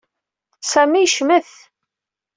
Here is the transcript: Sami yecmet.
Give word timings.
Sami 0.71 0.99
yecmet. 1.01 1.49